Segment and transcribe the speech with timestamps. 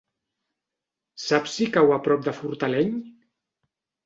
[1.25, 2.97] Saps si cau a prop de Fortaleny?